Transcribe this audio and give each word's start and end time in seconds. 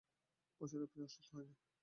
পশুরা 0.61 0.85
প্রায়ই 0.85 1.07
অসুস্থ 1.07 1.29
হয় 1.35 1.47
না। 1.47 1.55